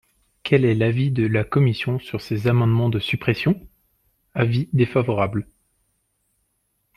[0.41, 3.67] Quel est l’avis de la commission sur ces amendements de suppression?
[4.33, 5.47] Avis défavorable.